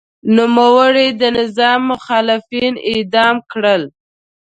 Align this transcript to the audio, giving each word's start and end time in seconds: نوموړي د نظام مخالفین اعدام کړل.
نوموړي 0.37 1.07
د 1.21 1.23
نظام 1.37 1.79
مخالفین 1.91 2.73
اعدام 2.91 3.35
کړل. 3.51 3.83